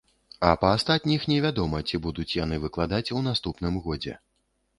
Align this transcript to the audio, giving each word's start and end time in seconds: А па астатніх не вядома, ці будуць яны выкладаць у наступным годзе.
А 0.51 0.51
па 0.61 0.69
астатніх 0.77 1.27
не 1.31 1.37
вядома, 1.45 1.81
ці 1.89 1.99
будуць 2.07 2.33
яны 2.39 2.59
выкладаць 2.65 3.03
у 3.21 3.23
наступным 3.29 3.79
годзе. 3.87 4.19